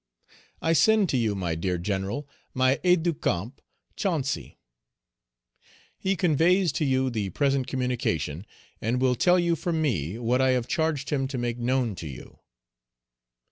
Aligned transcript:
"I 0.63 0.73
send 0.73 1.09
to 1.09 1.17
you, 1.17 1.35
my 1.35 1.53
dear 1.53 1.77
General, 1.77 2.27
my 2.55 2.79
aide 2.83 3.03
de 3.03 3.13
camp, 3.13 3.61
Chancy. 3.95 4.57
Page 6.01 6.11
189 6.11 6.11
He 6.11 6.15
conveys 6.15 6.71
to 6.71 6.85
you 6.85 7.11
the 7.11 7.29
present 7.29 7.67
communication, 7.67 8.47
and 8.81 8.99
will 8.99 9.13
tell 9.13 9.37
you 9.37 9.55
from 9.55 9.79
me 9.79 10.17
what 10.17 10.41
I 10.41 10.53
have 10.53 10.67
charged 10.67 11.11
him 11.11 11.27
to 11.27 11.37
make 11.37 11.59
known 11.59 11.93
to 11.97 12.07
you. 12.07 12.39